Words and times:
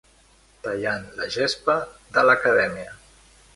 Tallant 0.67 1.05
la 1.19 1.29
gespa 1.35 1.77
de 2.17 2.25
l'Academia. 2.31 2.99